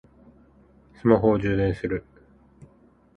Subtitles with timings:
[0.99, 2.03] スマホを充電する